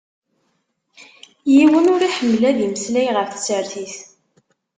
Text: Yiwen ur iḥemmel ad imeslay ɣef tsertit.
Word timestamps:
Yiwen 1.53 1.91
ur 1.93 2.01
iḥemmel 2.09 2.43
ad 2.49 2.57
imeslay 2.65 3.07
ɣef 3.15 3.29
tsertit. 3.31 3.95